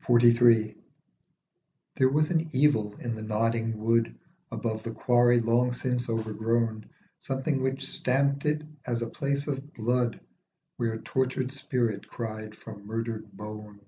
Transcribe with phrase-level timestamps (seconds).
[0.00, 0.76] 47 XLIII.
[1.94, 4.12] THERE was an evil in the nodding wood
[4.50, 10.18] Above the quarry long since overgrown, Something which stamped it as a place of blood
[10.78, 13.82] Where tortured spirit cried from murdered bone.